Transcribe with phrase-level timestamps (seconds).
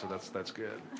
[0.00, 0.80] So that's, that's good.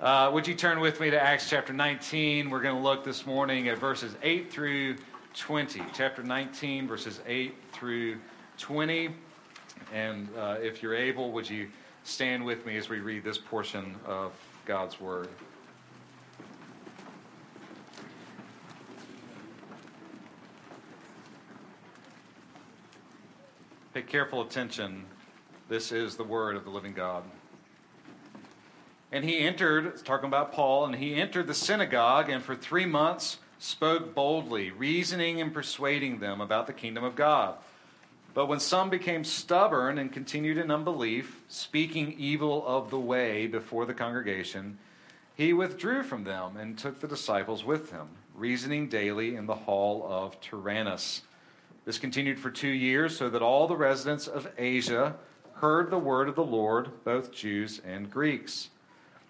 [0.00, 2.50] Uh, would you turn with me to Acts chapter 19?
[2.50, 4.94] We're going to look this morning at verses 8 through
[5.34, 5.82] 20.
[5.92, 8.18] Chapter 19, verses 8 through
[8.58, 9.10] 20.
[9.92, 11.68] And uh, if you're able, would you
[12.04, 14.30] stand with me as we read this portion of
[14.66, 15.28] God's Word?
[23.94, 25.06] Pay careful attention.
[25.68, 27.24] This is the Word of the living God.
[29.10, 33.38] And he entered, talking about Paul, and he entered the synagogue and for three months
[33.58, 37.56] spoke boldly, reasoning and persuading them about the kingdom of God.
[38.34, 43.86] But when some became stubborn and continued in unbelief, speaking evil of the way before
[43.86, 44.78] the congregation,
[45.34, 50.06] he withdrew from them and took the disciples with him, reasoning daily in the hall
[50.08, 51.22] of Tyrannus.
[51.84, 55.16] This continued for two years, so that all the residents of Asia
[55.54, 58.68] heard the word of the Lord, both Jews and Greeks.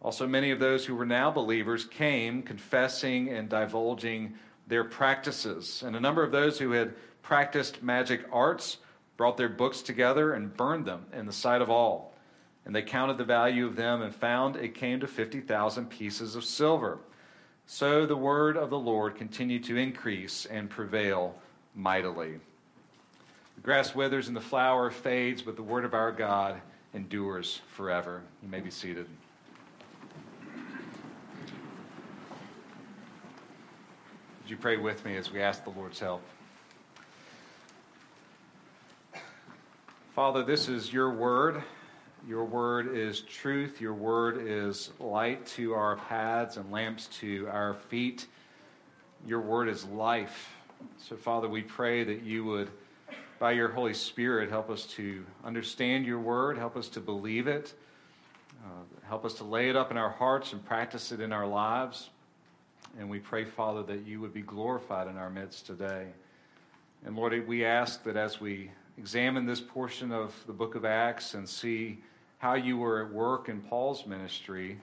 [0.00, 4.34] Also, many of those who were now believers came confessing and divulging
[4.66, 5.82] their practices.
[5.84, 8.78] And a number of those who had practiced magic arts
[9.16, 12.12] brought their books together and burned them in the sight of all.
[12.64, 16.44] And they counted the value of them and found it came to 50,000 pieces of
[16.44, 16.98] silver.
[17.66, 21.34] So the word of the Lord continued to increase and prevail
[21.74, 22.34] mightily.
[23.56, 26.60] The grass withers and the flower fades, but the word of our God
[26.94, 28.22] endures forever.
[28.42, 29.06] You may be seated.
[34.46, 36.22] Would you pray with me as we ask the Lord's help?
[40.14, 41.64] Father, this is your word.
[42.28, 43.80] Your word is truth.
[43.80, 48.28] Your word is light to our paths and lamps to our feet.
[49.26, 50.54] Your word is life.
[50.96, 52.70] So, Father, we pray that you would,
[53.40, 57.74] by your Holy Spirit, help us to understand your word, help us to believe it,
[58.64, 61.48] uh, help us to lay it up in our hearts and practice it in our
[61.48, 62.10] lives.
[62.98, 66.06] And we pray, Father, that you would be glorified in our midst today.
[67.04, 71.34] And Lord, we ask that as we examine this portion of the book of Acts
[71.34, 71.98] and see
[72.38, 74.78] how you were at work in Paul's ministry,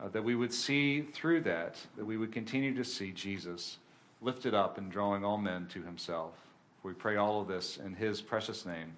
[0.00, 3.78] uh, that we would see through that, that we would continue to see Jesus
[4.20, 6.34] lifted up and drawing all men to himself.
[6.82, 8.92] We pray all of this in his precious name.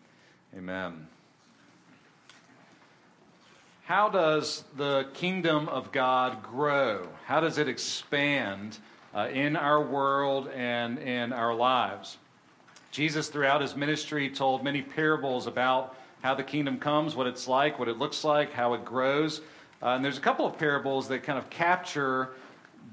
[0.57, 1.07] Amen.
[3.87, 7.07] How does the kingdom of God grow?
[7.25, 8.79] How does it expand
[9.15, 12.17] uh, in our world and in our lives?
[12.91, 17.79] Jesus, throughout his ministry, told many parables about how the kingdom comes, what it's like,
[17.79, 19.41] what it looks like, how it grows.
[19.81, 22.31] Uh, and there's a couple of parables that kind of capture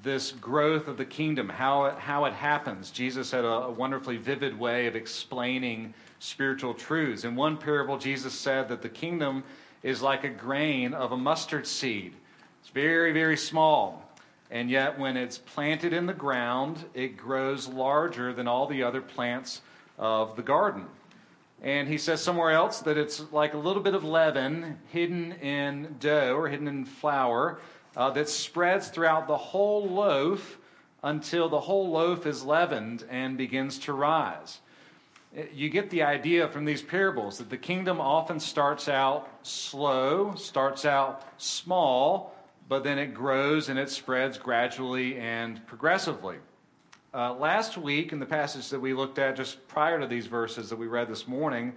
[0.04, 2.92] this growth of the kingdom, how it, how it happens.
[2.92, 7.24] Jesus had a, a wonderfully vivid way of explaining spiritual truths.
[7.24, 9.44] In one parable, Jesus said that the kingdom
[9.84, 12.14] is like a grain of a mustard seed.
[12.62, 14.10] It's very, very small.
[14.50, 19.02] And yet, when it's planted in the ground, it grows larger than all the other
[19.02, 19.62] plants
[19.98, 20.86] of the garden.
[21.62, 25.96] And he says somewhere else that it's like a little bit of leaven hidden in
[26.00, 27.60] dough or hidden in flour
[27.96, 30.58] uh, that spreads throughout the whole loaf
[31.02, 34.60] until the whole loaf is leavened and begins to rise
[35.54, 40.86] you get the idea from these parables that the kingdom often starts out slow, starts
[40.86, 42.36] out small,
[42.70, 46.38] but then it grows and it spreads gradually and progressively.
[47.14, 50.70] Uh, last week, in the passage that we looked at just prior to these verses
[50.70, 51.74] that we read this morning,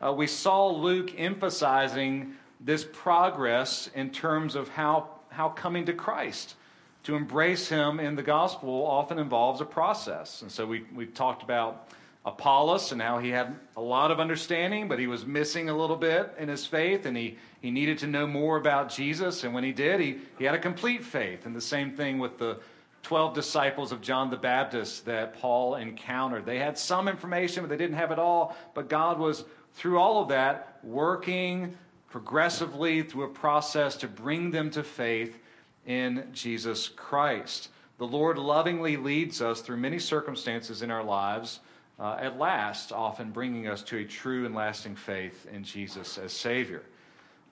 [0.00, 6.56] uh, we saw Luke emphasizing this progress in terms of how, how coming to Christ,
[7.04, 10.42] to embrace him in the gospel, often involves a process.
[10.42, 11.88] And so we, we talked about
[12.24, 15.96] Apollos and how he had a lot of understanding, but he was missing a little
[15.96, 19.42] bit in his faith, and he, he needed to know more about Jesus.
[19.42, 21.46] And when he did, he, he had a complete faith.
[21.46, 22.60] And the same thing with the
[23.02, 26.46] 12 disciples of John the Baptist that Paul encountered.
[26.46, 28.56] They had some information, but they didn't have it all.
[28.74, 29.44] But God was,
[29.74, 31.76] through all of that, working
[32.08, 35.38] progressively through a process to bring them to faith
[35.86, 37.70] in Jesus Christ.
[37.98, 41.60] The Lord lovingly leads us through many circumstances in our lives,
[41.98, 46.32] uh, at last, often bringing us to a true and lasting faith in Jesus as
[46.32, 46.82] Savior.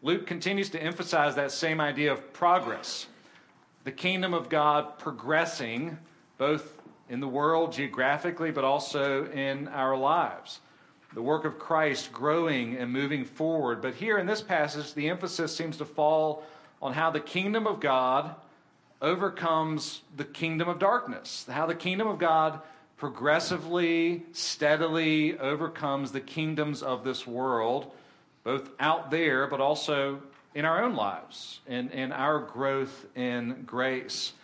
[0.03, 3.07] Luke continues to emphasize that same idea of progress
[3.85, 5.97] the kingdom of God progressing
[6.37, 10.61] both in the world geographically, but also in our lives.
[11.15, 13.83] The work of Christ growing and moving forward.
[13.83, 16.45] But here in this passage, the emphasis seems to fall
[16.81, 18.35] on how the kingdom of God
[19.03, 22.61] overcomes the kingdom of darkness, how the kingdom of God
[23.01, 27.91] progressively, steadily overcomes the kingdoms of this world,
[28.45, 30.21] both out there, but also
[30.55, 34.35] in our own lives, in, in our growth in grace.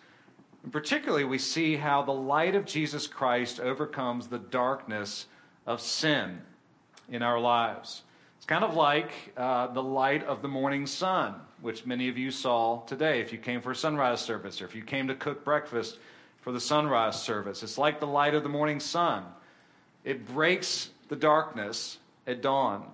[0.62, 5.26] And particularly, we see how the light of Jesus Christ overcomes the darkness
[5.66, 6.40] of sin
[7.10, 8.04] in our lives.
[8.38, 12.30] It's kind of like uh, the light of the morning sun, which many of you
[12.30, 15.44] saw today if you came for a sunrise service or if you came to cook
[15.44, 15.98] breakfast
[16.46, 17.64] for the sunrise service.
[17.64, 19.24] It's like the light of the morning sun,
[20.04, 22.86] it breaks the darkness at dawn.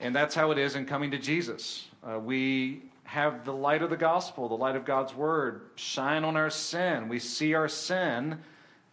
[0.00, 1.86] And that's how it is in coming to Jesus.
[2.02, 6.38] Uh, we have the light of the gospel, the light of God's word, shine on
[6.38, 7.10] our sin.
[7.10, 8.38] We see our sin,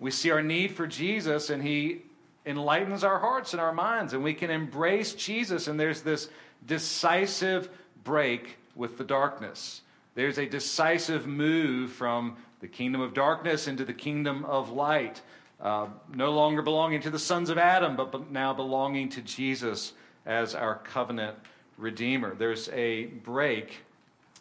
[0.02, 2.02] we see our need for Jesus, and He
[2.46, 5.70] enlightens our hearts and our minds, and we can embrace Jesus.
[5.70, 6.28] And there's this
[6.68, 7.70] decisive
[8.04, 9.82] break with the darkness.
[10.14, 15.22] There's a decisive move from the kingdom of darkness into the kingdom of light.
[15.62, 19.94] Uh, no longer belonging to the sons of Adam, but now belonging to Jesus
[20.26, 21.38] as our covenant
[21.78, 22.34] redeemer.
[22.36, 23.84] There's a break,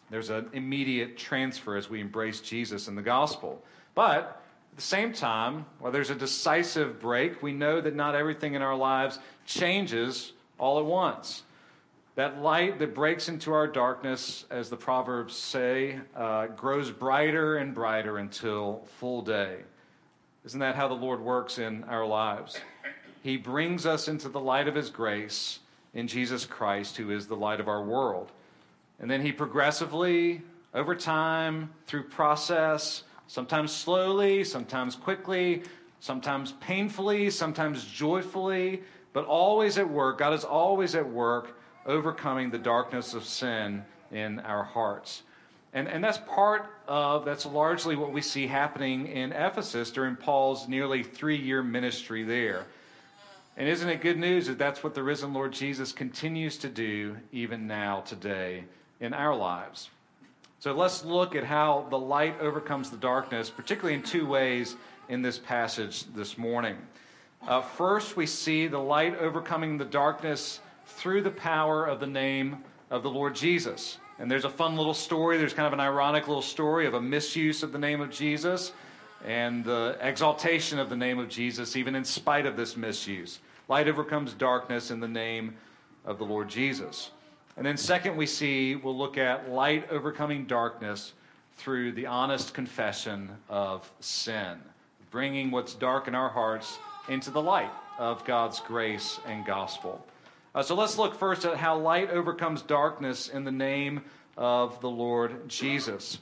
[0.09, 3.61] there's an immediate transfer as we embrace Jesus in the gospel.
[3.95, 8.53] But at the same time, while there's a decisive break, we know that not everything
[8.53, 11.43] in our lives changes all at once.
[12.19, 17.73] That light that breaks into our darkness, as the Proverbs say, uh, grows brighter and
[17.73, 19.59] brighter until full day.
[20.43, 22.59] Isn't that how the Lord works in our lives?
[23.23, 25.59] He brings us into the light of His grace
[25.93, 28.33] in Jesus Christ, who is the light of our world.
[28.99, 30.41] And then he progressively,
[30.73, 35.63] over time, through process, sometimes slowly, sometimes quickly,
[36.01, 38.83] sometimes painfully, sometimes joyfully,
[39.13, 40.17] but always at work.
[40.17, 45.23] God is always at work overcoming the darkness of sin in our hearts.
[45.73, 50.67] And, and that's part of, that's largely what we see happening in Ephesus during Paul's
[50.67, 52.65] nearly three year ministry there.
[53.55, 57.17] And isn't it good news that that's what the risen Lord Jesus continues to do
[57.31, 58.63] even now, today,
[58.99, 59.89] in our lives?
[60.59, 64.75] So let's look at how the light overcomes the darkness, particularly in two ways
[65.07, 66.77] in this passage this morning.
[67.47, 70.59] Uh, first, we see the light overcoming the darkness
[70.89, 72.57] through the power of the name
[72.89, 73.97] of the Lord Jesus.
[74.19, 75.37] And there's a fun little story.
[75.37, 78.73] There's kind of an ironic little story of a misuse of the name of Jesus
[79.25, 83.39] and the exaltation of the name of Jesus, even in spite of this misuse.
[83.67, 85.55] Light overcomes darkness in the name
[86.05, 87.11] of the Lord Jesus.
[87.55, 91.13] And then, second, we see we'll look at light overcoming darkness
[91.57, 94.57] through the honest confession of sin,
[95.11, 96.77] bringing what's dark in our hearts
[97.09, 100.03] into the light of God's grace and gospel.
[100.55, 104.01] Uh, so let's look first at how light overcomes darkness in the name
[104.35, 106.17] of the Lord Jesus.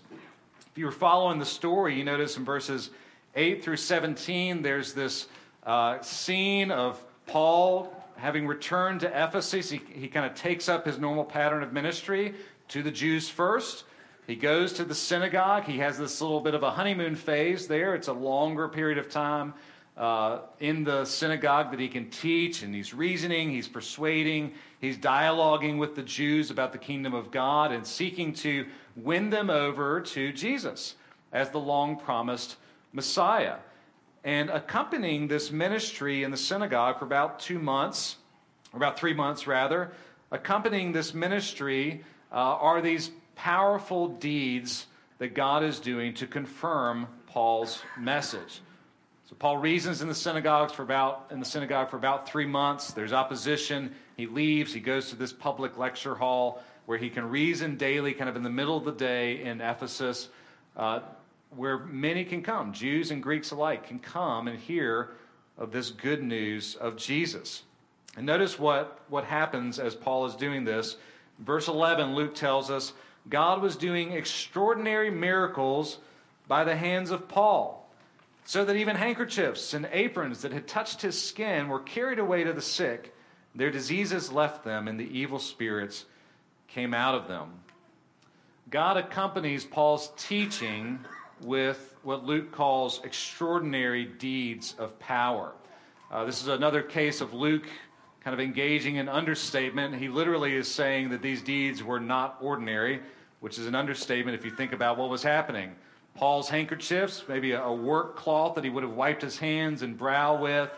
[0.70, 2.90] If you were following the story, you notice in verses
[3.36, 5.28] 8 through 17, there's this
[5.64, 11.00] uh, scene of Paul, having returned to Ephesus, he, he kind of takes up his
[11.00, 12.36] normal pattern of ministry
[12.68, 13.86] to the Jews first.
[14.26, 15.64] He goes to the synagogue.
[15.64, 17.96] He has this little bit of a honeymoon phase there.
[17.96, 19.54] It's a longer period of time
[19.98, 25.80] uh, in the synagogue that he can teach, and he's reasoning, he's persuading, he's dialoguing
[25.80, 30.32] with the Jews about the kingdom of God and seeking to win them over to
[30.32, 30.96] Jesus
[31.32, 32.58] as the long promised
[32.94, 33.56] Messiah.
[34.24, 38.18] And accompanying this ministry in the synagogue for about two months,
[38.74, 39.92] or about three months rather,
[40.32, 44.88] accompanying this ministry uh, are these powerful deeds
[45.18, 48.62] that God is doing to confirm Paul's message.
[49.30, 52.92] So Paul reasons in the synagogues for about in the synagogue for about three months.
[52.92, 53.94] There's opposition.
[54.16, 54.74] He leaves.
[54.74, 58.44] He goes to this public lecture hall where he can reason daily, kind of in
[58.44, 60.30] the middle of the day in Ephesus.
[60.78, 61.02] Uh,
[61.56, 65.10] where many can come, Jews and Greeks alike, can come and hear
[65.58, 67.64] of this good news of Jesus.
[68.16, 70.98] And notice what, what happens as Paul is doing this.
[71.40, 72.94] Verse 11, Luke tells us
[73.30, 76.00] God was doing extraordinary miracles
[76.48, 77.87] by the hands of Paul,
[78.48, 82.54] so that even handkerchiefs and aprons that had touched his skin were carried away to
[82.54, 83.14] the sick.
[83.54, 86.06] Their diseases left them, and the evil spirits
[86.70, 87.50] came out of them.
[88.70, 90.98] God accompanies Paul's teaching
[91.42, 95.52] with what Luke calls extraordinary deeds of power.
[96.10, 97.68] Uh, this is another case of Luke
[98.24, 99.94] kind of engaging in understatement.
[99.94, 103.02] He literally is saying that these deeds were not ordinary,
[103.42, 105.76] which is an understatement if you think about what was happening.
[106.18, 110.42] Paul's handkerchiefs, maybe a, work cloth that he would have wiped his hands and brow
[110.42, 110.72] with,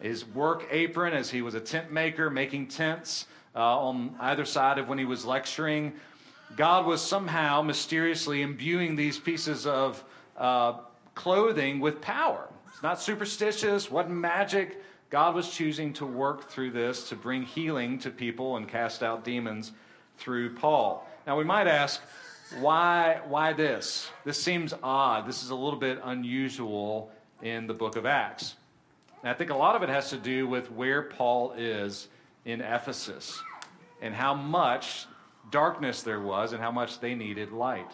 [0.00, 4.78] his work apron as he was a tent maker making tents uh, on either side
[4.78, 5.92] of when he was lecturing.
[6.56, 10.02] God was somehow mysteriously imbuing these pieces of
[10.38, 10.74] uh,
[11.14, 12.48] clothing with power.
[12.72, 14.82] It's not superstitious, wasn't magic.
[15.10, 19.24] God was choosing to work through this to bring healing to people and cast out
[19.24, 19.72] demons
[20.18, 21.06] through Paul.
[21.26, 22.00] Now, we might ask,
[22.60, 24.10] why, why this?
[24.24, 25.26] This seems odd.
[25.26, 27.10] This is a little bit unusual
[27.42, 28.56] in the book of Acts.
[29.22, 32.08] And I think a lot of it has to do with where Paul is
[32.44, 33.42] in Ephesus
[34.00, 35.06] and how much
[35.50, 37.90] darkness there was and how much they needed light.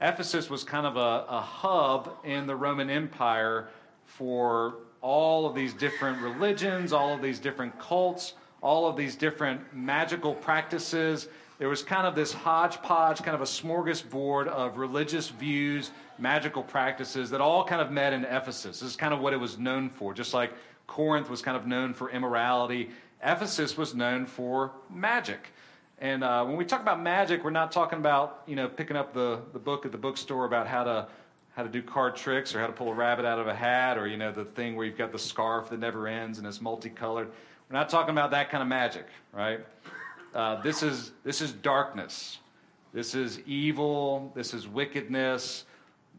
[0.00, 3.68] Ephesus was kind of a, a hub in the Roman Empire
[4.04, 9.60] for all of these different religions, all of these different cults, all of these different
[9.74, 11.28] magical practices.
[11.58, 17.30] There was kind of this hodgepodge, kind of a smorgasbord of religious views, magical practices
[17.30, 18.80] that all kind of met in Ephesus.
[18.80, 20.12] This is kind of what it was known for.
[20.12, 20.52] Just like
[20.86, 22.90] Corinth was kind of known for immorality,
[23.22, 25.52] Ephesus was known for magic.
[25.98, 29.14] And uh, when we talk about magic, we're not talking about you know picking up
[29.14, 31.08] the, the book at the bookstore about how to
[31.54, 33.96] how to do card tricks or how to pull a rabbit out of a hat
[33.96, 36.60] or you know the thing where you've got the scarf that never ends and it's
[36.60, 37.28] multicolored.
[37.70, 39.60] We're not talking about that kind of magic, right?
[40.36, 42.40] Uh, this is this is darkness.
[42.92, 44.30] This is evil.
[44.34, 45.64] This is wickedness.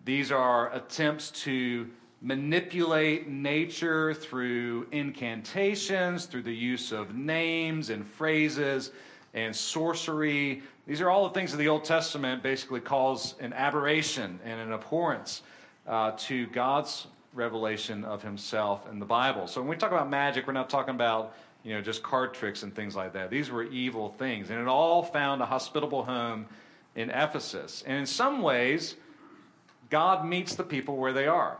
[0.05, 1.87] These are attempts to
[2.23, 8.89] manipulate nature through incantations, through the use of names and phrases
[9.35, 10.63] and sorcery.
[10.87, 14.73] These are all the things that the Old Testament basically calls an aberration and an
[14.73, 15.43] abhorrence
[15.85, 17.05] uh, to God's
[17.35, 19.45] revelation of Himself in the Bible.
[19.45, 21.35] So when we talk about magic, we're not talking about
[21.67, 23.29] you know just card tricks and things like that.
[23.29, 26.45] These were evil things, and it all found a hospitable home
[26.95, 27.83] in Ephesus.
[27.85, 28.95] And in some ways,
[29.89, 31.57] God meets the people where they are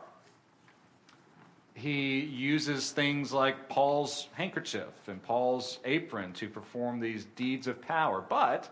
[1.77, 8.19] he uses things like Paul's handkerchief and Paul's apron to perform these deeds of power.
[8.19, 8.67] But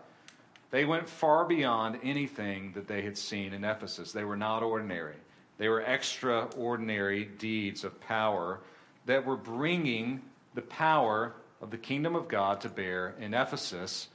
[0.71, 4.11] they went far beyond anything that they had seen in Ephesus.
[4.11, 5.17] They were not ordinary,
[5.59, 8.59] they were extraordinary deeds of power
[9.05, 10.21] that were bringing
[10.55, 14.07] the power of the kingdom of God to bear in Ephesus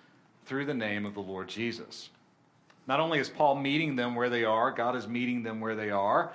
[0.47, 2.11] through the name of the Lord Jesus.
[2.89, 5.91] Not only is Paul meeting them where they are, God is meeting them where they
[5.91, 6.33] are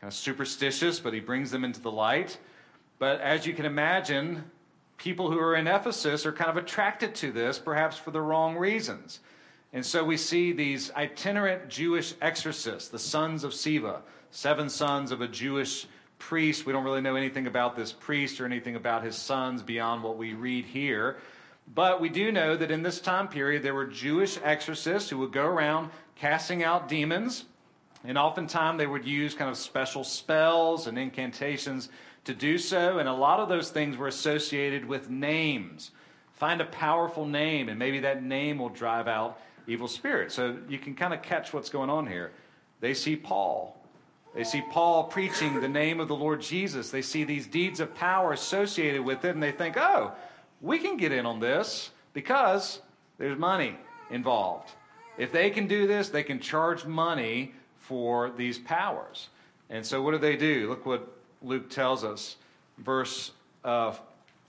[0.00, 2.38] kind of superstitious, but he brings them into the light.
[2.98, 4.44] But as you can imagine,
[4.96, 8.56] people who are in Ephesus are kind of attracted to this, perhaps for the wrong
[8.56, 9.20] reasons.
[9.72, 15.20] And so we see these itinerant Jewish exorcists, the sons of Sceva, seven sons of
[15.20, 15.86] a Jewish
[16.20, 16.64] priest.
[16.64, 20.16] We don't really know anything about this priest or anything about his sons beyond what
[20.16, 21.16] we read here.
[21.74, 25.32] But we do know that in this time period, there were Jewish exorcists who would
[25.32, 27.44] go around casting out demons.
[28.04, 31.88] And oftentimes they would use kind of special spells and incantations
[32.24, 32.98] to do so.
[32.98, 35.90] And a lot of those things were associated with names.
[36.32, 40.34] Find a powerful name, and maybe that name will drive out evil spirits.
[40.34, 42.32] So you can kind of catch what's going on here.
[42.80, 43.79] They see Paul.
[44.34, 46.90] They see Paul preaching the name of the Lord Jesus.
[46.90, 50.12] They see these deeds of power associated with it, and they think, oh,
[50.60, 52.80] we can get in on this because
[53.18, 53.76] there's money
[54.10, 54.70] involved.
[55.18, 59.28] If they can do this, they can charge money for these powers.
[59.68, 60.68] And so, what do they do?
[60.68, 62.36] Look what Luke tells us.
[62.78, 63.32] Verse
[63.64, 63.94] uh,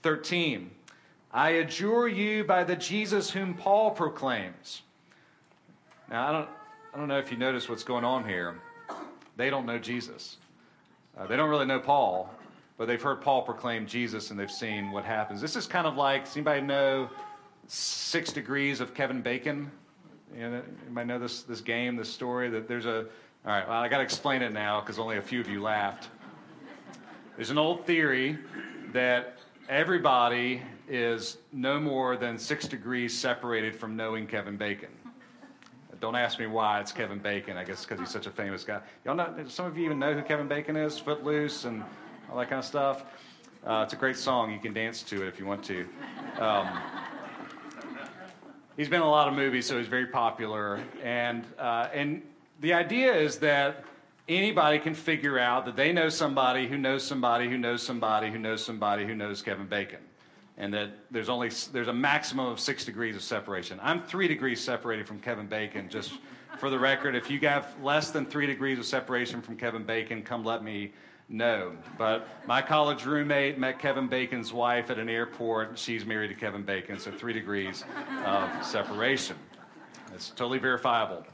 [0.02, 0.70] 13
[1.34, 4.82] I adjure you by the Jesus whom Paul proclaims.
[6.10, 6.48] Now, I don't,
[6.92, 8.60] I don't know if you notice what's going on here.
[9.42, 10.36] They don't know Jesus.
[11.18, 12.32] Uh, they don't really know Paul,
[12.78, 15.40] but they've heard Paul proclaim Jesus and they've seen what happens.
[15.40, 17.10] This is kind of like, does anybody know
[17.66, 19.68] Six Degrees of Kevin Bacon?
[20.32, 22.50] You know, know this, this game, this story?
[22.50, 23.06] That there's a, all
[23.46, 26.08] right, well, I got to explain it now because only a few of you laughed.
[27.34, 28.38] There's an old theory
[28.92, 35.01] that everybody is no more than six degrees separated from knowing Kevin Bacon.
[36.02, 37.56] Don't ask me why it's Kevin Bacon.
[37.56, 38.80] I guess because he's such a famous guy.
[39.04, 41.84] Y'all know, some of you even know who Kevin Bacon is, Footloose and
[42.28, 43.04] all that kind of stuff.
[43.64, 44.50] Uh, it's a great song.
[44.50, 45.86] You can dance to it if you want to.
[46.40, 46.80] Um,
[48.76, 50.80] he's been in a lot of movies, so he's very popular.
[51.04, 52.22] And, uh, and
[52.58, 53.84] the idea is that
[54.28, 58.38] anybody can figure out that they know somebody who knows somebody who knows somebody who
[58.38, 60.00] knows somebody who knows Kevin Bacon.
[60.62, 63.80] And that there's only there's a maximum of six degrees of separation.
[63.82, 65.88] I'm three degrees separated from Kevin Bacon.
[65.88, 66.12] Just
[66.58, 70.22] for the record, if you have less than three degrees of separation from Kevin Bacon,
[70.22, 70.92] come let me
[71.28, 71.72] know.
[71.98, 75.76] But my college roommate met Kevin Bacon's wife at an airport.
[75.76, 77.84] She's married to Kevin Bacon, so three degrees
[78.24, 79.34] of separation.
[80.14, 81.26] It's totally verifiable.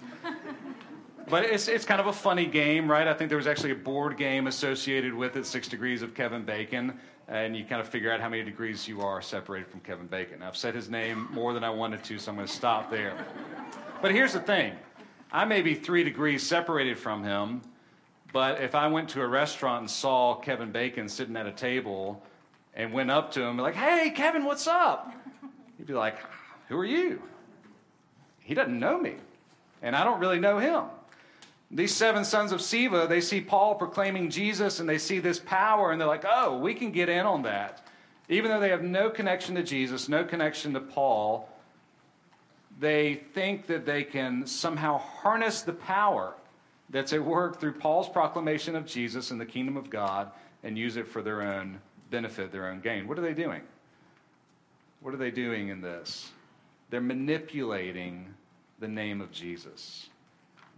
[1.28, 3.06] But it's, it's kind of a funny game, right?
[3.06, 6.42] I think there was actually a board game associated with it, Six Degrees of Kevin
[6.42, 10.06] Bacon, and you kind of figure out how many degrees you are separated from Kevin
[10.06, 10.42] Bacon.
[10.42, 13.14] I've said his name more than I wanted to, so I'm going to stop there.
[14.00, 14.74] But here's the thing
[15.30, 17.60] I may be three degrees separated from him,
[18.32, 22.22] but if I went to a restaurant and saw Kevin Bacon sitting at a table
[22.74, 25.12] and went up to him, like, hey, Kevin, what's up?
[25.76, 26.16] He'd be like,
[26.68, 27.22] who are you?
[28.40, 29.16] He doesn't know me,
[29.82, 30.84] and I don't really know him.
[31.70, 35.92] These seven sons of Sceva, they see Paul proclaiming Jesus and they see this power
[35.92, 37.86] and they're like, oh, we can get in on that.
[38.30, 41.48] Even though they have no connection to Jesus, no connection to Paul,
[42.80, 46.34] they think that they can somehow harness the power
[46.90, 50.30] that's at work through Paul's proclamation of Jesus and the kingdom of God
[50.62, 53.06] and use it for their own benefit, their own gain.
[53.06, 53.60] What are they doing?
[55.00, 56.30] What are they doing in this?
[56.88, 58.34] They're manipulating
[58.78, 60.08] the name of Jesus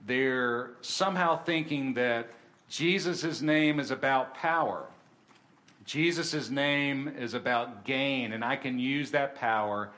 [0.07, 2.31] they're somehow thinking that
[2.69, 4.87] Jesus' name is about power.
[5.85, 9.91] Jesus' name is about gain, and I can use that power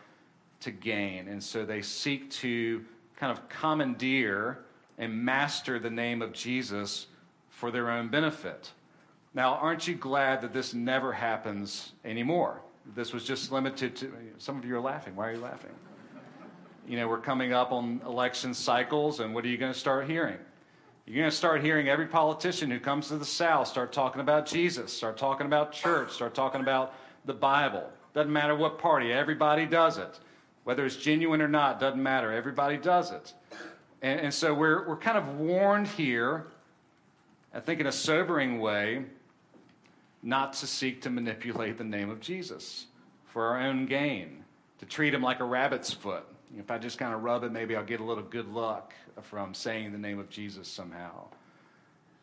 [0.60, 1.28] to gain.
[1.28, 2.84] And so they seek to
[3.16, 4.58] kind of commandeer
[4.98, 7.06] and master the name of Jesus
[7.50, 8.72] for their own benefit.
[9.34, 12.60] Now, aren't you glad that this never happens anymore?
[12.94, 14.12] This was just limited to.
[14.38, 15.14] Some of you are laughing.
[15.14, 15.70] Why are you laughing?
[16.86, 20.08] You know, we're coming up on election cycles, and what are you going to start
[20.08, 20.38] hearing?
[21.06, 24.46] You're going to start hearing every politician who comes to the South start talking about
[24.46, 27.88] Jesus, start talking about church, start talking about the Bible.
[28.14, 30.20] Doesn't matter what party, everybody does it.
[30.64, 32.32] Whether it's genuine or not, doesn't matter.
[32.32, 33.34] Everybody does it.
[34.00, 36.46] And, and so we're, we're kind of warned here,
[37.52, 39.04] I think in a sobering way,
[40.22, 42.86] not to seek to manipulate the name of Jesus
[43.26, 44.44] for our own gain,
[44.78, 46.26] to treat him like a rabbit's foot
[46.58, 49.54] if I just kind of rub it, maybe I'll get a little good luck from
[49.54, 51.26] saying the name of Jesus somehow.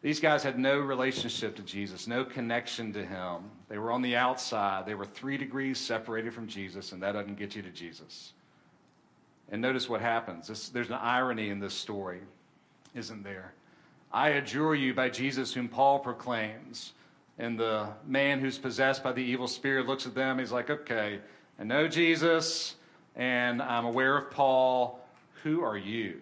[0.01, 3.43] These guys had no relationship to Jesus, no connection to him.
[3.67, 4.85] They were on the outside.
[4.85, 8.31] They were three degrees separated from Jesus, and that doesn't get you to Jesus.
[9.51, 10.47] And notice what happens.
[10.47, 12.21] This, there's an irony in this story,
[12.95, 13.53] isn't there?
[14.11, 16.93] I adjure you by Jesus, whom Paul proclaims.
[17.37, 20.39] And the man who's possessed by the evil spirit looks at them.
[20.39, 21.19] He's like, okay,
[21.59, 22.75] I know Jesus
[23.19, 25.05] and I'm aware of Paul.
[25.43, 26.21] Who are you?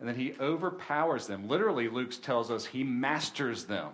[0.00, 1.48] And then he overpowers them.
[1.48, 3.90] Literally, Luke tells us he masters them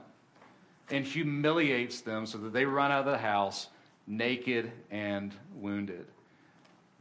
[0.91, 3.69] and humiliates them so that they run out of the house
[4.07, 6.07] naked and wounded.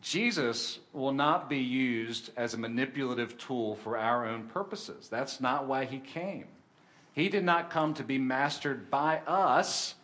[0.01, 5.07] Jesus will not be used as a manipulative tool for our own purposes.
[5.07, 6.45] That's not why he came.
[7.13, 9.95] He did not come to be mastered by us,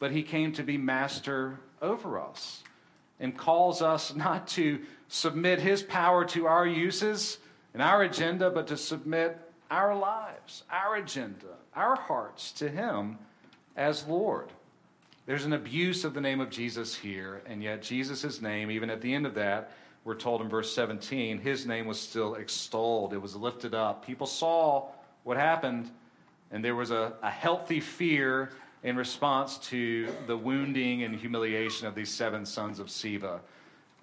[0.00, 2.62] but he came to be master over us
[3.20, 7.38] and calls us not to submit his power to our uses
[7.72, 9.38] and our agenda, but to submit
[9.70, 13.18] our lives, our agenda, our hearts to him
[13.76, 14.48] as Lord.
[15.26, 19.00] There's an abuse of the name of Jesus here, and yet Jesus' name, even at
[19.00, 19.72] the end of that,
[20.04, 23.12] we're told in verse 17, his name was still extolled.
[23.12, 24.06] It was lifted up.
[24.06, 24.86] People saw
[25.24, 25.90] what happened,
[26.52, 28.52] and there was a, a healthy fear
[28.82, 33.40] in response to the wounding and humiliation of these seven sons of Sceva,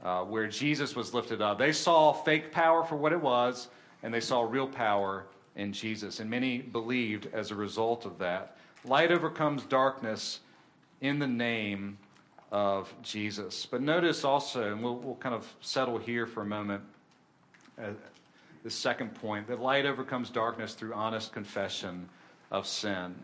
[0.04, 1.58] uh, where Jesus was lifted up.
[1.58, 3.70] They saw fake power for what it was,
[4.02, 6.20] and they saw real power in Jesus.
[6.20, 8.58] And many believed as a result of that.
[8.84, 10.40] Light overcomes darkness
[11.02, 11.98] in the name
[12.52, 13.66] of Jesus.
[13.66, 16.84] But notice also, and we'll, we'll kind of settle here for a moment,
[17.82, 17.92] uh,
[18.64, 22.10] the second point, that light overcomes darkness through honest confession
[22.52, 23.16] of sin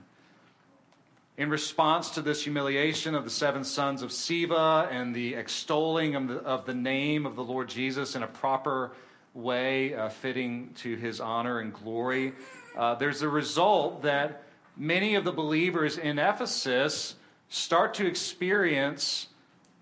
[1.39, 6.27] in response to this humiliation of the seven sons of Sceva and the extolling of
[6.27, 8.91] the, of the name of the Lord Jesus in a proper
[9.33, 12.33] way, uh, fitting to his honor and glory,
[12.77, 14.43] uh, there's a result that
[14.75, 17.15] many of the believers in Ephesus
[17.47, 19.27] start to experience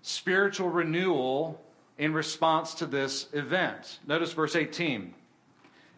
[0.00, 1.60] spiritual renewal
[1.98, 3.98] in response to this event.
[4.06, 5.12] Notice verse 18.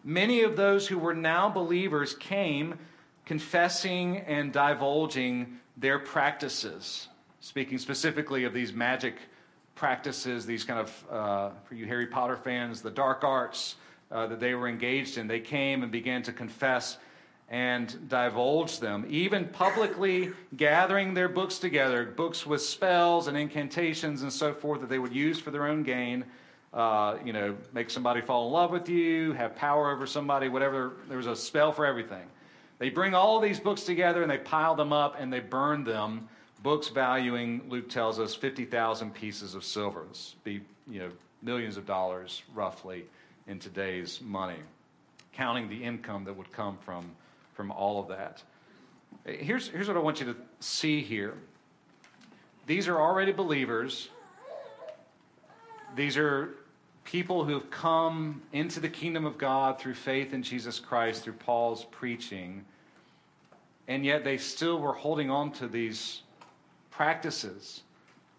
[0.03, 2.79] Many of those who were now believers came
[3.25, 7.07] confessing and divulging their practices,
[7.39, 9.15] speaking specifically of these magic
[9.75, 13.75] practices, these kind of, uh, for you Harry Potter fans, the dark arts
[14.11, 15.27] uh, that they were engaged in.
[15.27, 16.97] They came and began to confess
[17.49, 24.31] and divulge them, even publicly gathering their books together, books with spells and incantations and
[24.31, 26.23] so forth that they would use for their own gain.
[26.73, 30.93] Uh, you know, make somebody fall in love with you, have power over somebody, whatever.
[31.09, 32.23] There was a spell for everything.
[32.81, 36.27] They bring all these books together and they pile them up and they burn them.
[36.63, 40.05] Books valuing, Luke tells us, 50,000 pieces of silver.
[40.09, 41.11] This be, you know,
[41.43, 43.05] millions of dollars roughly
[43.45, 44.57] in today's money,
[45.31, 47.11] counting the income that would come from
[47.53, 48.41] from all of that.
[49.25, 51.35] Here's, here's what I want you to see here.
[52.65, 54.09] These are already believers.
[55.95, 56.55] These are
[57.03, 61.33] people who have come into the kingdom of God through faith in Jesus Christ, through
[61.33, 62.65] Paul's preaching,
[63.87, 66.21] and yet they still were holding on to these
[66.91, 67.81] practices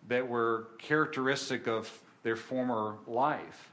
[0.09, 1.91] that were characteristic of
[2.23, 3.71] their former life.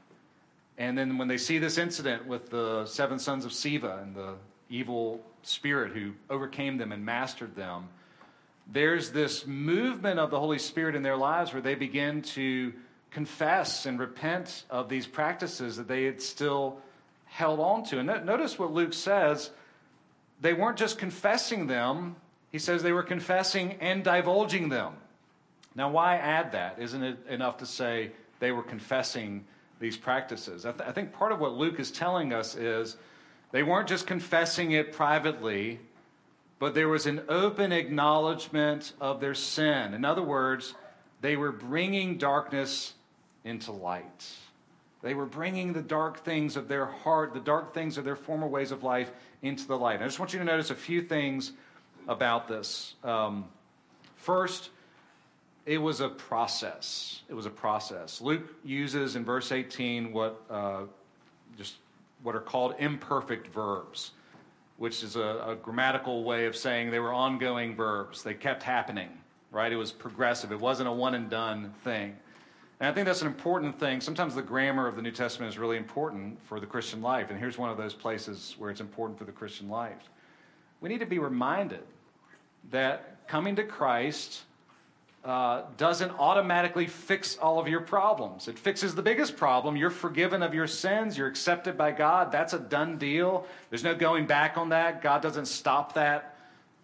[0.78, 4.34] And then when they see this incident with the seven sons of Sceva and the
[4.68, 7.88] evil Spirit who overcame them and mastered them,
[8.72, 12.72] there's this movement of the Holy Spirit in their lives where they begin to
[13.10, 16.78] confess and repent of these practices that they had still
[17.26, 17.98] held on to.
[17.98, 19.50] And notice what Luke says
[20.40, 22.16] they weren't just confessing them,
[22.50, 24.94] he says they were confessing and divulging them.
[25.74, 26.78] Now, why add that?
[26.78, 29.44] Isn't it enough to say they were confessing
[29.78, 30.66] these practices?
[30.66, 32.96] I, th- I think part of what Luke is telling us is
[33.52, 35.78] they weren't just confessing it privately,
[36.58, 39.94] but there was an open acknowledgement of their sin.
[39.94, 40.74] In other words,
[41.20, 42.94] they were bringing darkness
[43.44, 44.28] into light.
[45.02, 48.46] They were bringing the dark things of their heart, the dark things of their former
[48.46, 49.10] ways of life,
[49.42, 50.02] into the light.
[50.02, 51.52] I just want you to notice a few things
[52.06, 52.94] about this.
[53.02, 53.46] Um,
[54.16, 54.70] first,
[55.64, 57.22] it was a process.
[57.28, 58.20] It was a process.
[58.20, 60.82] Luke uses in verse 18 what uh,
[61.56, 61.76] just
[62.22, 64.12] what are called imperfect verbs,
[64.76, 68.22] which is a, a, grammatical way of saying they were ongoing verbs.
[68.22, 69.08] They kept happening,
[69.50, 69.72] right?
[69.72, 72.16] It was progressive, it wasn't a one and done thing.
[72.80, 74.00] And I think that's an important thing.
[74.00, 77.28] Sometimes the grammar of the New Testament is really important for the Christian life.
[77.28, 80.08] And here's one of those places where it's important for the Christian life.
[80.80, 81.82] We need to be reminded
[82.70, 84.40] that coming to Christ
[85.22, 88.48] uh, doesn't automatically fix all of your problems.
[88.48, 89.76] It fixes the biggest problem.
[89.76, 91.18] You're forgiven of your sins.
[91.18, 92.32] You're accepted by God.
[92.32, 93.46] That's a done deal.
[93.68, 95.02] There's no going back on that.
[95.02, 96.38] God doesn't stop that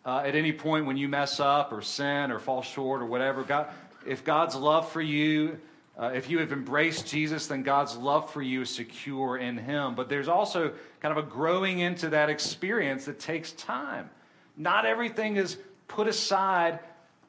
[0.05, 3.43] uh, at any point when you mess up or sin or fall short or whatever.
[3.43, 3.69] God,
[4.07, 5.59] if God's love for you,
[5.99, 9.95] uh, if you have embraced Jesus, then God's love for you is secure in Him.
[9.95, 14.11] But there's also kind of a growing into that experience that takes time.
[14.57, 15.57] Not everything is
[15.89, 16.81] put aside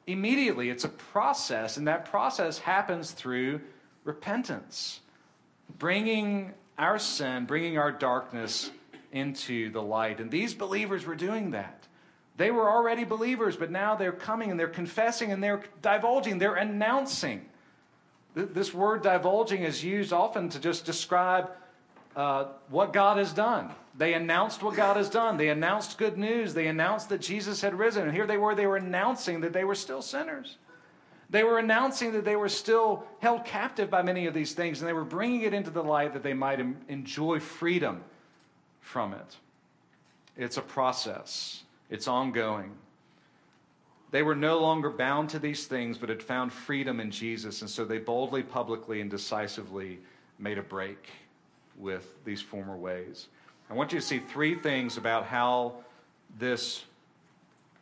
[0.06, 0.68] immediately.
[0.68, 3.60] It's a process, and that process happens through
[4.04, 5.00] repentance,
[5.78, 8.70] bringing our sin, bringing our darkness
[9.12, 10.20] into the light.
[10.20, 11.86] And these believers were doing that.
[12.36, 16.54] They were already believers, but now they're coming and they're confessing and they're divulging, they're
[16.54, 17.46] announcing.
[18.46, 21.50] This word divulging is used often to just describe
[22.14, 23.70] uh, what God has done.
[23.96, 25.36] They announced what God has done.
[25.36, 26.54] They announced good news.
[26.54, 28.04] They announced that Jesus had risen.
[28.04, 30.56] And here they were, they were announcing that they were still sinners.
[31.30, 34.88] They were announcing that they were still held captive by many of these things, and
[34.88, 38.02] they were bringing it into the light that they might enjoy freedom
[38.80, 39.36] from it.
[40.36, 42.72] It's a process, it's ongoing.
[44.10, 47.68] They were no longer bound to these things, but had found freedom in Jesus, and
[47.68, 49.98] so they boldly, publicly, and decisively
[50.38, 51.08] made a break
[51.76, 53.28] with these former ways.
[53.70, 55.74] I want you to see three things about how
[56.38, 56.84] this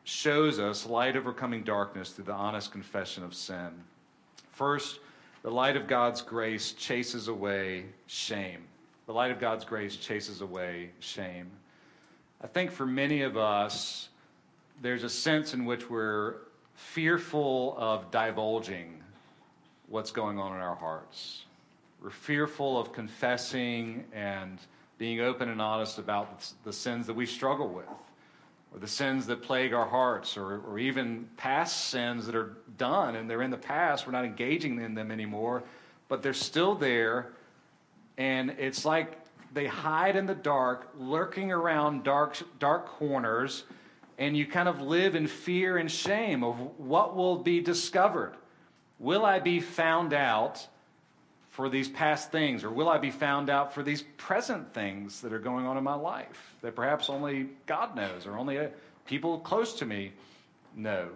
[0.04, 3.70] shows us light overcoming darkness through the honest confession of sin.
[4.52, 5.00] First,
[5.42, 8.64] the light of God's grace chases away shame.
[9.06, 11.50] The light of God's grace chases away shame.
[12.42, 14.08] I think for many of us,
[14.80, 16.36] there's a sense in which we're
[16.74, 19.02] fearful of divulging
[19.88, 21.44] what's going on in our hearts.
[22.02, 24.58] We're fearful of confessing and
[24.98, 27.88] being open and honest about the sins that we struggle with,
[28.72, 33.16] or the sins that plague our hearts, or, or even past sins that are done
[33.16, 34.06] and they're in the past.
[34.06, 35.62] We're not engaging in them anymore,
[36.08, 37.32] but they're still there.
[38.18, 39.18] And it's like
[39.52, 43.64] they hide in the dark, lurking around dark, dark corners,
[44.18, 48.34] and you kind of live in fear and shame of what will be discovered.
[48.98, 50.66] Will I be found out?
[51.56, 52.64] for these past things?
[52.64, 55.84] Or will I be found out for these present things that are going on in
[55.84, 58.68] my life that perhaps only God knows or only uh,
[59.06, 60.12] people close to me
[60.76, 61.08] know?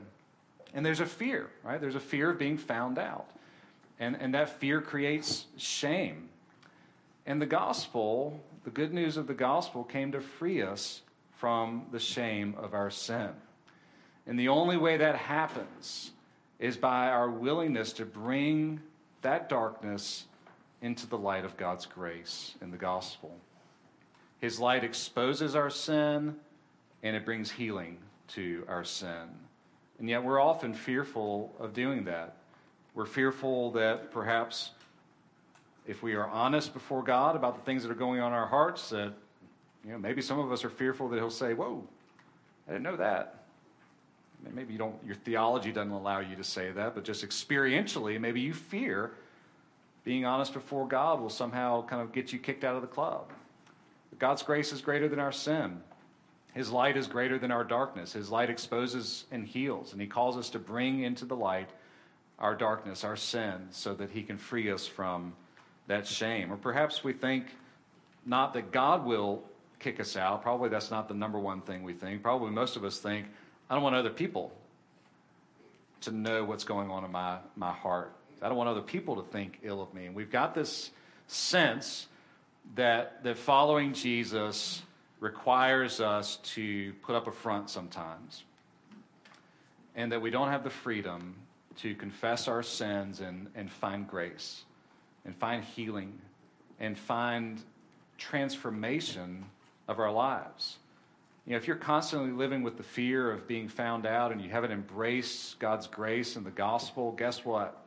[0.72, 1.78] And there's a fear, right?
[1.78, 3.28] There's a fear of being found out.
[3.98, 6.30] And, and that fear creates shame.
[7.26, 11.02] And the gospel, the good news of the gospel, came to free us
[11.40, 13.30] from the shame of our sin.
[14.26, 16.10] And the only way that happens
[16.58, 18.78] is by our willingness to bring
[19.22, 20.26] that darkness
[20.82, 23.34] into the light of God's grace in the gospel.
[24.38, 26.36] His light exposes our sin
[27.02, 27.96] and it brings healing
[28.28, 29.30] to our sin.
[29.98, 32.36] And yet we're often fearful of doing that.
[32.94, 34.72] We're fearful that perhaps
[35.86, 38.46] if we are honest before God about the things that are going on in our
[38.46, 39.14] hearts, that
[39.84, 41.82] you know, maybe some of us are fearful that He'll say, Whoa,
[42.68, 43.44] I didn't know that.
[44.54, 48.40] Maybe you don't, your theology doesn't allow you to say that, but just experientially, maybe
[48.40, 49.12] you fear
[50.02, 53.30] being honest before God will somehow kind of get you kicked out of the club.
[54.08, 55.82] But God's grace is greater than our sin.
[56.54, 58.14] His light is greater than our darkness.
[58.14, 61.70] His light exposes and heals, and He calls us to bring into the light
[62.38, 65.34] our darkness, our sin, so that He can free us from
[65.86, 66.52] that shame.
[66.52, 67.46] Or perhaps we think
[68.26, 69.42] not that God will
[69.80, 70.42] kick us out.
[70.42, 72.22] Probably that's not the number one thing we think.
[72.22, 73.26] Probably most of us think,
[73.68, 74.52] I don't want other people
[76.02, 78.12] to know what's going on in my, my heart.
[78.40, 80.06] I don't want other people to think ill of me.
[80.06, 80.90] And we've got this
[81.26, 82.06] sense
[82.74, 84.82] that, that following Jesus
[85.18, 88.44] requires us to put up a front sometimes,
[89.94, 91.34] and that we don't have the freedom
[91.76, 94.64] to confess our sins and, and find grace,
[95.24, 96.18] and find healing,
[96.78, 97.62] and find
[98.16, 99.44] transformation
[99.90, 100.78] of our lives.
[101.44, 104.48] You know, if you're constantly living with the fear of being found out and you
[104.48, 107.82] haven't embraced God's grace and the gospel, guess what?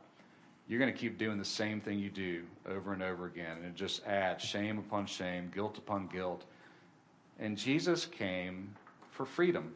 [0.68, 3.56] You're going to keep doing the same thing you do over and over again.
[3.56, 6.44] And it just adds shame upon shame, guilt upon guilt.
[7.38, 8.74] And Jesus came
[9.10, 9.72] for freedom,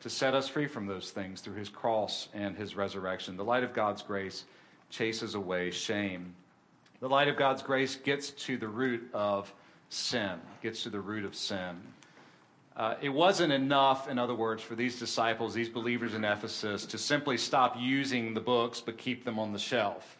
[0.00, 3.36] to set us free from those things through his cross and his resurrection.
[3.36, 4.44] The light of God's grace
[4.90, 6.34] chases away shame.
[7.00, 9.52] The light of God's grace gets to the root of
[9.94, 11.80] sin, gets to the root of sin.
[12.76, 16.98] Uh, it wasn't enough, in other words, for these disciples, these believers in Ephesus, to
[16.98, 20.18] simply stop using the books but keep them on the shelf.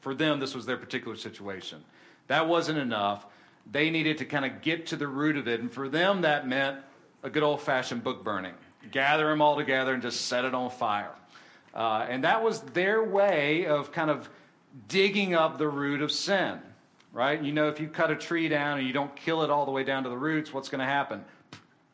[0.00, 1.84] For them, this was their particular situation.
[2.26, 3.24] That wasn't enough.
[3.70, 5.60] They needed to kind of get to the root of it.
[5.60, 6.78] And for them, that meant
[7.22, 8.54] a good old fashioned book burning.
[8.90, 11.12] Gather them all together and just set it on fire.
[11.72, 14.28] Uh, and that was their way of kind of
[14.88, 16.58] digging up the root of sin,
[17.14, 17.40] right?
[17.40, 19.70] You know, if you cut a tree down and you don't kill it all the
[19.70, 21.24] way down to the roots, what's going to happen?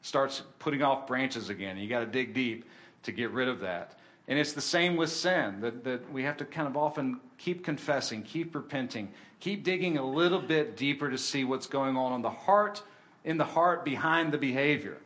[0.01, 1.77] Starts putting off branches again.
[1.77, 2.65] You got to dig deep
[3.05, 3.99] to get rid of that.
[4.27, 7.65] And it's the same with sin, that, that we have to kind of often keep
[7.65, 12.23] confessing, keep repenting, keep digging a little bit deeper to see what's going on in
[12.23, 12.83] the heart,
[13.25, 14.97] in the heart behind the behavior.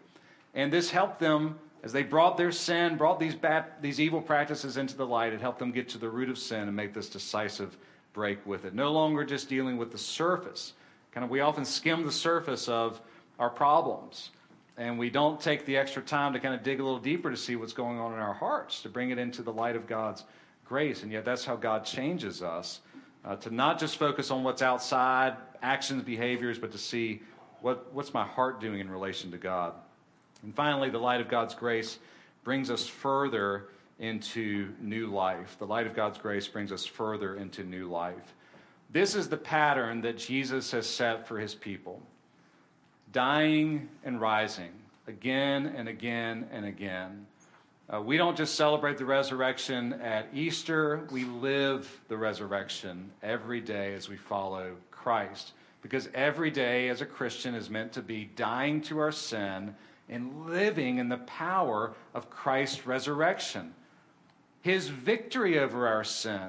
[0.55, 4.77] And this helped them as they brought their sin, brought these bad, these evil practices
[4.77, 5.33] into the light.
[5.33, 7.77] It helped them get to the root of sin and make this decisive
[8.15, 8.73] break with it.
[8.75, 10.73] No longer just dealing with the surface.
[11.13, 13.01] Kind of, we often skim the surface of
[13.39, 14.31] our problems,
[14.79, 17.37] and we don't take the extra time to kind of dig a little deeper to
[17.37, 20.25] see what's going on in our hearts, to bring it into the light of God's
[20.65, 21.03] grace.
[21.03, 22.81] And yet, that's how God changes us
[23.25, 27.23] uh, to not just focus on what's outside, actions, behaviors, but to see
[27.61, 29.75] what, what's my heart doing in relation to God.
[30.43, 31.99] And finally, the light of God's grace
[32.45, 35.57] brings us further into new life.
[35.59, 38.35] The light of God's grace brings us further into new life.
[38.91, 42.03] This is the pattern that Jesus has set for his people
[43.13, 44.73] dying and rising
[45.07, 47.27] again and again and again.
[47.93, 53.95] Uh, we don't just celebrate the resurrection at Easter, we live the resurrection every day
[53.95, 55.53] as we follow Christ.
[55.83, 59.75] Because every day as a Christian is meant to be dying to our sin
[60.09, 63.75] and living in the power of Christ's resurrection.
[64.65, 66.49] His victory over our sin,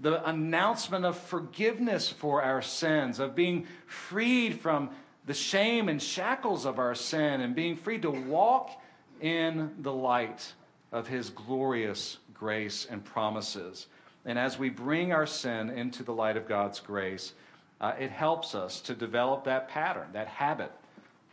[0.00, 4.90] the announcement of forgiveness for our sins, of being freed from
[5.26, 8.82] the shame and shackles of our sin, and being free to walk
[9.20, 10.54] in the light
[10.90, 13.86] of his glorious grace and promises.
[14.24, 17.32] And as we bring our sin into the light of God's grace,
[17.80, 20.72] uh, it helps us to develop that pattern, that habit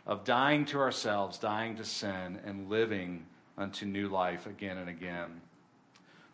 [0.06, 3.26] of dying to ourselves, dying to sin, and living
[3.58, 5.40] unto new life again and again.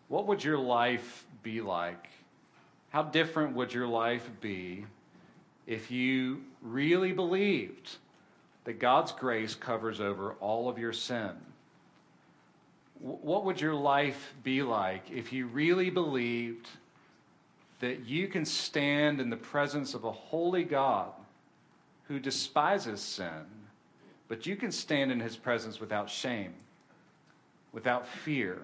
[0.08, 2.08] What would your life be like?
[2.90, 4.86] How different would your life be
[5.66, 7.96] if you really believed
[8.64, 11.32] that God's grace covers over all of your sin?
[13.00, 16.68] what would your life be like if you really believed
[17.80, 21.12] that you can stand in the presence of a holy God
[22.08, 23.44] who despises sin,
[24.28, 26.54] but you can stand in his presence without shame,
[27.72, 28.62] without fear,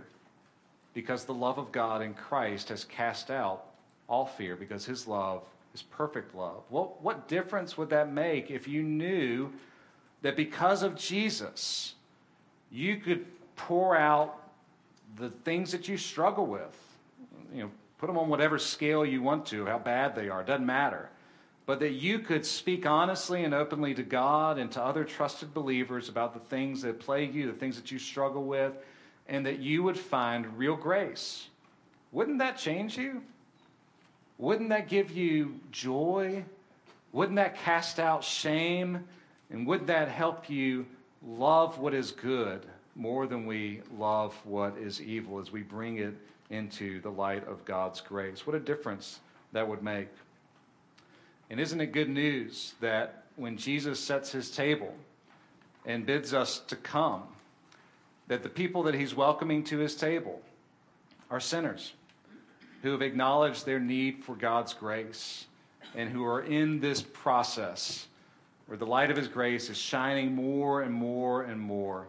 [0.94, 3.64] because the love of God in Christ has cast out
[4.09, 5.42] all fear, because his love
[5.74, 6.62] is perfect love?
[6.68, 9.52] What, what difference would that make if you knew
[10.22, 11.94] that because of Jesus,
[12.70, 13.26] you could
[13.57, 14.38] pour out
[15.16, 16.76] the things that you struggle with.
[17.52, 20.66] You know, put them on whatever scale you want to, how bad they are, doesn't
[20.66, 21.11] matter.
[21.66, 26.09] But that you could speak honestly and openly to God and to other trusted believers
[26.09, 28.72] about the things that plague you, the things that you struggle with,
[29.33, 31.49] and that you would find real grace.
[32.12, 33.23] Wouldn't that change you?
[34.37, 36.45] Wouldn't that give you joy?
[37.12, 39.05] Wouldn't that cast out shame?
[39.51, 40.85] And would that help you
[41.27, 46.14] love what is good more than we love what is evil as we bring it
[46.51, 48.47] into the light of God's grace?
[48.47, 49.21] What a difference
[49.53, 50.09] that would make.
[51.49, 54.95] And isn't it good news that when Jesus sets his table
[55.87, 57.23] and bids us to come,
[58.33, 60.40] that the people that he's welcoming to his table
[61.31, 61.92] are sinners
[62.81, 65.45] who have acknowledged their need for God's grace
[65.95, 68.07] and who are in this process
[68.64, 72.07] where the light of his grace is shining more and more and more,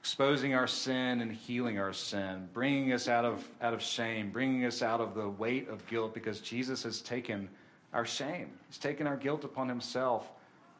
[0.00, 4.64] exposing our sin and healing our sin, bringing us out of, out of shame, bringing
[4.64, 7.46] us out of the weight of guilt because Jesus has taken
[7.92, 8.48] our shame.
[8.68, 10.30] He's taken our guilt upon himself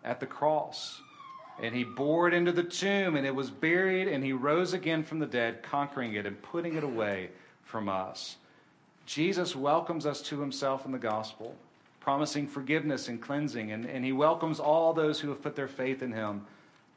[0.03, 1.03] at the cross.
[1.63, 5.05] And he bore it into the tomb, and it was buried, and he rose again
[5.05, 7.31] from the dead, conquering it and putting it away
[7.65, 8.37] from us.
[9.07, 11.57] Jesus welcomes us to himself in the gospel
[12.07, 13.73] promising forgiveness and cleansing.
[13.73, 16.47] And, and he welcomes all those who have put their faith in him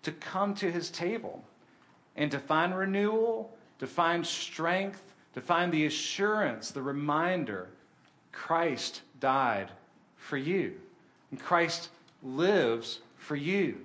[0.04, 1.44] to come to his table
[2.16, 5.02] and to find renewal, to find strength,
[5.34, 7.70] to find the assurance, the reminder
[8.32, 9.72] Christ died
[10.16, 10.76] for you.
[11.32, 11.90] And Christ
[12.22, 13.78] lives for you.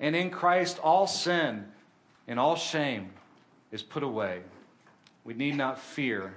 [0.00, 1.66] And in Christ, all sin
[2.26, 3.10] and all shame
[3.70, 4.40] is put away.
[5.24, 6.34] We need not fear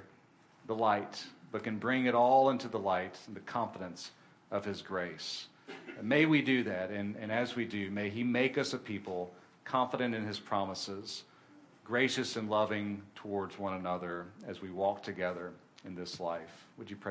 [0.68, 4.12] the light but can bring it all into the light and the confidence
[4.52, 5.48] of His grace.
[6.02, 9.32] May we do that, and, and as we do, may He make us a people
[9.64, 11.24] confident in His promises,
[11.86, 15.54] gracious and loving towards one another as we walk together
[15.86, 16.68] in this life.
[16.78, 17.04] Would you pray?